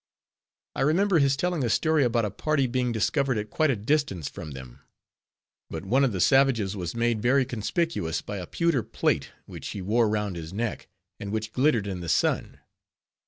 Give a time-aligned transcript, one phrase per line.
[0.75, 4.27] I remember his telling a story about a party being discovered at quite a distance
[4.29, 4.79] from them;
[5.69, 9.81] but one of the savages was made very conspicuous by a pewter plate, which he
[9.83, 10.87] wore round his neck,
[11.19, 12.57] and which glittered in the sun.